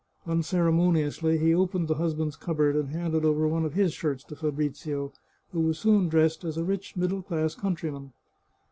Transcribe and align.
Unceremoniously 0.25 1.37
he 1.37 1.53
opened 1.53 1.87
the 1.87 1.93
husband's 1.93 2.35
cupboard, 2.35 2.75
and 2.75 2.89
handed 2.89 3.23
over 3.23 3.47
one 3.47 3.63
of 3.65 3.75
his 3.75 3.93
shirts 3.93 4.23
to 4.23 4.35
Fabrizio, 4.35 5.13
who 5.51 5.59
was 5.59 5.77
soon 5.77 6.09
dressed 6.09 6.43
as 6.43 6.57
a 6.57 6.63
rich 6.63 6.97
middle 6.97 7.21
class 7.21 7.53
coun 7.53 7.75
tryman. 7.75 8.11